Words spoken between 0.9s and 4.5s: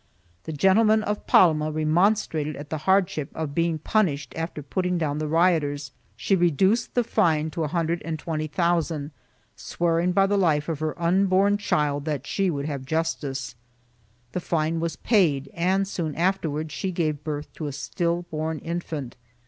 of Palma remonstrated at the hardship of being punished